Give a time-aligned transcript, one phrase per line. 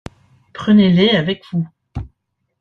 [0.53, 1.67] Prenez-les avec vous.